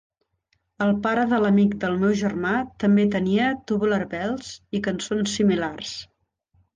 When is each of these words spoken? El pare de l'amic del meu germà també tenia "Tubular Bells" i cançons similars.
El 0.83 0.93
pare 1.01 1.25
de 1.33 1.37
l'amic 1.41 1.75
del 1.83 1.99
meu 2.03 2.15
germà 2.21 2.53
també 2.83 3.05
tenia 3.15 3.49
"Tubular 3.73 4.01
Bells" 4.15 4.49
i 4.79 4.83
cançons 4.89 5.37
similars. 5.41 5.93